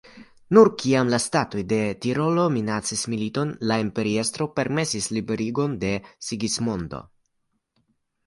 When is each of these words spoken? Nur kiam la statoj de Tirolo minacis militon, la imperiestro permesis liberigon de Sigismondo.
Nur 0.57 0.69
kiam 0.83 1.09
la 1.13 1.17
statoj 1.23 1.59
de 1.73 1.77
Tirolo 2.05 2.45
minacis 2.55 3.03
militon, 3.13 3.51
la 3.71 3.77
imperiestro 3.83 4.47
permesis 4.61 5.09
liberigon 5.17 5.75
de 5.85 5.91
Sigismondo. 6.29 7.03